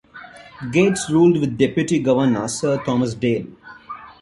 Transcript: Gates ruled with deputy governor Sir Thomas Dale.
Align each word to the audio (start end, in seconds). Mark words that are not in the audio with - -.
Gates 0.71 1.11
ruled 1.11 1.39
with 1.39 1.59
deputy 1.59 1.99
governor 1.99 2.47
Sir 2.47 2.83
Thomas 2.83 3.13
Dale. 3.13 3.45